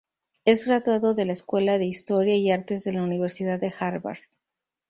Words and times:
Es 0.45 0.65
graduado 0.65 1.13
de 1.13 1.25
la 1.25 1.31
Escuela 1.33 1.77
de 1.77 1.85
Historia 1.85 2.35
y 2.35 2.49
Artes 2.49 2.83
de 2.83 2.93
la 2.93 3.03
Universidad 3.03 3.59
de 3.59 3.71
Harvard. 3.79 4.17